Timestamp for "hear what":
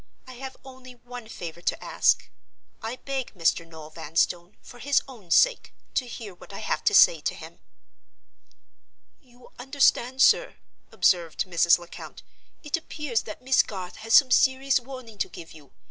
6.07-6.51